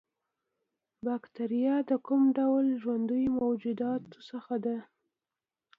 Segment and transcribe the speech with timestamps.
[1.05, 4.77] باکتریا د کوم ډول ژوندیو موجوداتو څخه ده